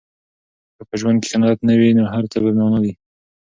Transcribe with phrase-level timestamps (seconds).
[0.75, 2.93] که په ژوند کې قناعت نه وي، نو هر څه بې مانا دي.